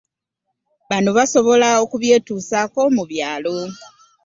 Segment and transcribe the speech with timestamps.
[0.89, 3.55] Bano basobola okubyetuusaako mu byalo